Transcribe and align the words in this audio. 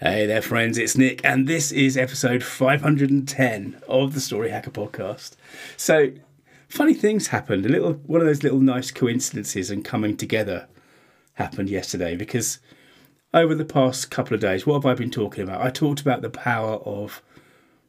Hey 0.00 0.26
there, 0.26 0.42
friends, 0.42 0.78
it's 0.78 0.96
Nick, 0.96 1.24
and 1.24 1.48
this 1.48 1.72
is 1.72 1.96
episode 1.96 2.44
510 2.44 3.82
of 3.88 4.14
the 4.14 4.20
Story 4.20 4.50
Hacker 4.50 4.70
podcast. 4.70 5.32
So, 5.76 6.12
funny 6.68 6.94
things 6.94 7.26
happened. 7.26 7.66
A 7.66 7.68
little, 7.68 7.94
one 7.94 8.20
of 8.20 8.28
those 8.28 8.44
little 8.44 8.60
nice 8.60 8.92
coincidences 8.92 9.72
and 9.72 9.84
coming 9.84 10.16
together 10.16 10.68
happened 11.34 11.68
yesterday 11.68 12.14
because 12.14 12.60
over 13.34 13.56
the 13.56 13.64
past 13.64 14.08
couple 14.08 14.36
of 14.36 14.40
days, 14.40 14.64
what 14.64 14.74
have 14.74 14.86
I 14.86 14.94
been 14.94 15.10
talking 15.10 15.42
about? 15.42 15.62
I 15.62 15.70
talked 15.70 16.00
about 16.00 16.22
the 16.22 16.30
power 16.30 16.76
of 16.76 17.20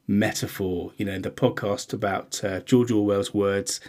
metaphor, 0.08 0.90
you 0.96 1.04
know, 1.04 1.20
the 1.20 1.30
podcast 1.30 1.92
about 1.92 2.42
uh, 2.42 2.58
George 2.62 2.90
Orwell's 2.90 3.32
words 3.32 3.80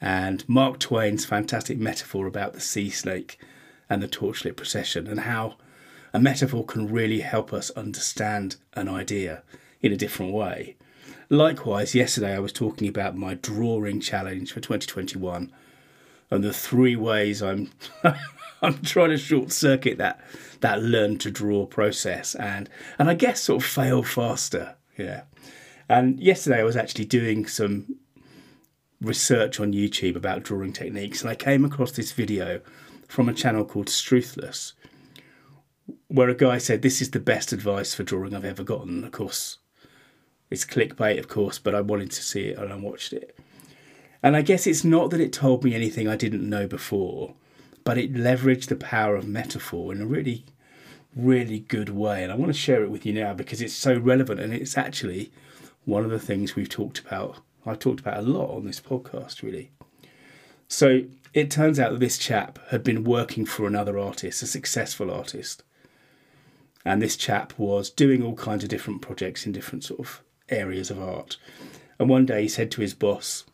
and 0.00 0.48
Mark 0.48 0.78
Twain's 0.78 1.24
fantastic 1.24 1.78
metaphor 1.78 2.28
about 2.28 2.52
the 2.52 2.60
sea 2.60 2.88
snake 2.88 3.36
and 3.90 4.00
the 4.00 4.06
torchlit 4.06 4.54
procession 4.54 5.08
and 5.08 5.18
how 5.18 5.56
a 6.14 6.20
metaphor 6.20 6.64
can 6.64 6.90
really 6.90 7.20
help 7.20 7.52
us 7.52 7.70
understand 7.70 8.54
an 8.74 8.88
idea 8.88 9.42
in 9.82 9.92
a 9.92 9.96
different 9.96 10.32
way. 10.32 10.76
Likewise, 11.28 11.94
yesterday 11.94 12.34
I 12.34 12.38
was 12.38 12.52
talking 12.52 12.86
about 12.86 13.16
my 13.16 13.34
drawing 13.34 14.00
challenge 14.00 14.52
for 14.52 14.60
2021 14.60 15.52
and 16.30 16.44
the 16.44 16.52
three 16.52 16.94
ways 16.94 17.42
I'm 17.42 17.70
I'm 18.62 18.80
trying 18.82 19.10
to 19.10 19.18
short 19.18 19.50
circuit 19.50 19.98
that 19.98 20.20
that 20.60 20.80
learn 20.80 21.18
to 21.18 21.32
draw 21.32 21.66
process 21.66 22.36
and 22.36 22.70
and 22.96 23.10
I 23.10 23.14
guess 23.14 23.42
sort 23.42 23.62
of 23.62 23.68
fail 23.68 24.04
faster. 24.04 24.76
Yeah. 24.96 25.22
And 25.88 26.20
yesterday 26.20 26.60
I 26.60 26.64
was 26.64 26.76
actually 26.76 27.06
doing 27.06 27.46
some 27.46 27.96
research 29.00 29.58
on 29.58 29.72
YouTube 29.72 30.14
about 30.14 30.44
drawing 30.44 30.72
techniques 30.72 31.22
and 31.22 31.30
I 31.30 31.34
came 31.34 31.64
across 31.64 31.90
this 31.90 32.12
video 32.12 32.60
from 33.08 33.28
a 33.28 33.34
channel 33.34 33.64
called 33.64 33.88
Struthless 33.88 34.74
where 36.14 36.28
a 36.28 36.34
guy 36.34 36.58
said, 36.58 36.82
This 36.82 37.02
is 37.02 37.10
the 37.10 37.18
best 37.18 37.52
advice 37.52 37.92
for 37.92 38.04
drawing 38.04 38.34
I've 38.34 38.44
ever 38.44 38.62
gotten. 38.62 39.02
Of 39.02 39.10
course, 39.10 39.58
it's 40.48 40.64
clickbait, 40.64 41.18
of 41.18 41.26
course, 41.26 41.58
but 41.58 41.74
I 41.74 41.80
wanted 41.80 42.12
to 42.12 42.22
see 42.22 42.48
it 42.48 42.58
and 42.58 42.72
I 42.72 42.76
watched 42.76 43.12
it. 43.12 43.36
And 44.22 44.36
I 44.36 44.42
guess 44.42 44.66
it's 44.66 44.84
not 44.84 45.10
that 45.10 45.20
it 45.20 45.32
told 45.32 45.64
me 45.64 45.74
anything 45.74 46.06
I 46.06 46.16
didn't 46.16 46.48
know 46.48 46.68
before, 46.68 47.34
but 47.82 47.98
it 47.98 48.14
leveraged 48.14 48.68
the 48.68 48.76
power 48.76 49.16
of 49.16 49.26
metaphor 49.26 49.92
in 49.92 50.00
a 50.00 50.06
really, 50.06 50.44
really 51.16 51.58
good 51.58 51.88
way. 51.88 52.22
And 52.22 52.30
I 52.30 52.36
want 52.36 52.52
to 52.52 52.58
share 52.58 52.84
it 52.84 52.90
with 52.90 53.04
you 53.04 53.12
now 53.12 53.34
because 53.34 53.60
it's 53.60 53.74
so 53.74 53.98
relevant 53.98 54.38
and 54.38 54.54
it's 54.54 54.78
actually 54.78 55.32
one 55.84 56.04
of 56.04 56.10
the 56.10 56.20
things 56.20 56.54
we've 56.54 56.68
talked 56.68 57.00
about. 57.00 57.38
I've 57.66 57.80
talked 57.80 58.00
about 58.00 58.18
a 58.18 58.22
lot 58.22 58.54
on 58.54 58.64
this 58.64 58.80
podcast, 58.80 59.42
really. 59.42 59.72
So 60.68 61.02
it 61.34 61.50
turns 61.50 61.80
out 61.80 61.90
that 61.90 62.00
this 62.00 62.18
chap 62.18 62.60
had 62.68 62.84
been 62.84 63.02
working 63.02 63.44
for 63.44 63.66
another 63.66 63.98
artist, 63.98 64.42
a 64.42 64.46
successful 64.46 65.10
artist 65.10 65.64
and 66.84 67.00
this 67.00 67.16
chap 67.16 67.58
was 67.58 67.90
doing 67.90 68.22
all 68.22 68.34
kinds 68.34 68.62
of 68.62 68.70
different 68.70 69.00
projects 69.00 69.46
in 69.46 69.52
different 69.52 69.84
sort 69.84 70.00
of 70.00 70.22
areas 70.48 70.90
of 70.90 71.00
art. 71.00 71.38
And 71.98 72.08
one 72.08 72.26
day 72.26 72.42
he 72.42 72.48
said 72.48 72.70
to 72.72 72.80
his 72.80 72.94
boss, 72.94 73.44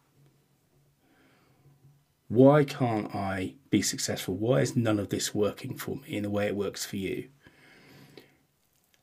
Why 2.28 2.64
can't 2.64 3.14
I 3.14 3.54
be 3.70 3.82
successful? 3.82 4.34
Why 4.34 4.60
is 4.60 4.74
none 4.74 4.98
of 4.98 5.10
this 5.10 5.34
working 5.34 5.76
for 5.76 5.96
me 5.96 6.16
in 6.16 6.24
the 6.24 6.30
way 6.30 6.46
it 6.46 6.56
works 6.56 6.84
for 6.84 6.96
you? 6.96 7.28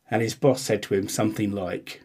And 0.09 0.22
his 0.22 0.36
boss 0.36 0.62
said 0.62 0.84
to 0.84 0.95
him 0.95 1.08
something 1.08 1.52
like, 1.52 2.02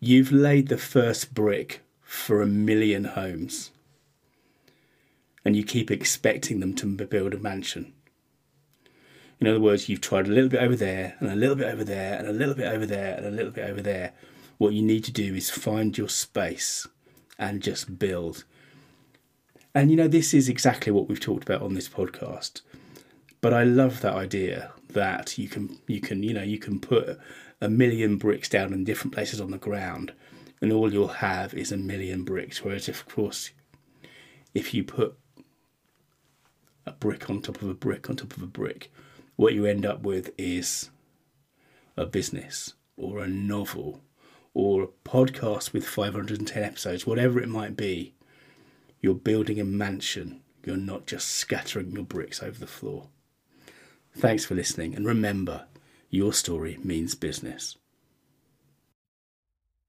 You've 0.00 0.32
laid 0.32 0.68
the 0.68 0.78
first 0.78 1.34
brick 1.34 1.80
for 2.00 2.42
a 2.42 2.46
million 2.46 3.04
homes, 3.04 3.70
and 5.44 5.56
you 5.56 5.64
keep 5.64 5.90
expecting 5.90 6.60
them 6.60 6.74
to 6.74 6.86
build 6.86 7.34
a 7.34 7.38
mansion. 7.38 7.92
In 9.42 9.48
other 9.48 9.58
words, 9.58 9.88
you've 9.88 10.00
tried 10.00 10.28
a 10.28 10.30
little 10.30 10.48
bit 10.48 10.62
over 10.62 10.76
there, 10.76 11.16
and 11.18 11.28
a 11.28 11.34
little 11.34 11.56
bit 11.56 11.66
over 11.66 11.82
there, 11.82 12.16
and 12.16 12.28
a 12.28 12.32
little 12.32 12.54
bit 12.54 12.72
over 12.72 12.86
there, 12.86 13.16
and 13.16 13.26
a 13.26 13.30
little 13.32 13.50
bit 13.50 13.68
over 13.68 13.82
there. 13.82 14.12
What 14.58 14.72
you 14.72 14.82
need 14.82 15.02
to 15.02 15.10
do 15.10 15.34
is 15.34 15.50
find 15.50 15.98
your 15.98 16.08
space 16.08 16.86
and 17.40 17.60
just 17.60 17.98
build. 17.98 18.44
And 19.74 19.90
you 19.90 19.96
know, 19.96 20.06
this 20.06 20.32
is 20.32 20.48
exactly 20.48 20.92
what 20.92 21.08
we've 21.08 21.18
talked 21.18 21.42
about 21.42 21.60
on 21.60 21.74
this 21.74 21.88
podcast. 21.88 22.60
But 23.40 23.52
I 23.52 23.64
love 23.64 24.00
that 24.02 24.14
idea 24.14 24.70
that 24.90 25.36
you 25.36 25.48
can 25.48 25.80
you 25.88 26.00
can, 26.00 26.22
you 26.22 26.34
know, 26.34 26.44
you 26.44 26.60
can 26.60 26.78
put 26.78 27.18
a 27.60 27.68
million 27.68 28.18
bricks 28.18 28.48
down 28.48 28.72
in 28.72 28.84
different 28.84 29.12
places 29.12 29.40
on 29.40 29.50
the 29.50 29.58
ground 29.58 30.12
and 30.60 30.72
all 30.72 30.92
you'll 30.92 31.08
have 31.08 31.52
is 31.52 31.72
a 31.72 31.76
million 31.76 32.22
bricks. 32.22 32.62
Whereas 32.62 32.88
of 32.88 33.08
course 33.08 33.50
if 34.54 34.72
you 34.72 34.84
put 34.84 35.18
a 36.86 36.92
brick 36.92 37.28
on 37.28 37.42
top 37.42 37.60
of 37.60 37.68
a 37.68 37.74
brick 37.74 38.08
on 38.08 38.14
top 38.14 38.36
of 38.36 38.42
a 38.44 38.46
brick, 38.46 38.92
what 39.36 39.54
you 39.54 39.66
end 39.66 39.86
up 39.86 40.02
with 40.02 40.30
is 40.38 40.90
a 41.96 42.06
business 42.06 42.74
or 42.96 43.20
a 43.20 43.28
novel 43.28 44.00
or 44.54 44.82
a 44.82 45.08
podcast 45.08 45.72
with 45.72 45.86
510 45.86 46.62
episodes, 46.62 47.06
whatever 47.06 47.40
it 47.40 47.48
might 47.48 47.76
be. 47.76 48.14
You're 49.00 49.14
building 49.14 49.58
a 49.58 49.64
mansion. 49.64 50.42
You're 50.64 50.76
not 50.76 51.06
just 51.06 51.28
scattering 51.28 51.92
your 51.92 52.04
bricks 52.04 52.42
over 52.42 52.58
the 52.58 52.66
floor. 52.66 53.08
Thanks 54.14 54.44
for 54.44 54.54
listening, 54.54 54.94
and 54.94 55.06
remember, 55.06 55.64
your 56.10 56.32
story 56.32 56.78
means 56.84 57.14
business. 57.14 57.76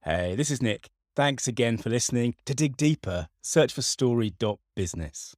Hey, 0.03 0.35
this 0.35 0.49
is 0.49 0.61
Nick. 0.61 0.89
Thanks 1.15 1.47
again 1.47 1.77
for 1.77 1.89
listening. 1.89 2.35
To 2.45 2.55
dig 2.55 2.75
deeper, 2.77 3.27
search 3.41 3.73
for 3.73 3.81
story.business. 3.81 5.35